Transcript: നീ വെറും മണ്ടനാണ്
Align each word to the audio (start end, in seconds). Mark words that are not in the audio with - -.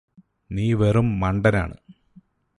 നീ 0.49 0.73
വെറും 0.73 1.19
മണ്ടനാണ് 1.19 1.77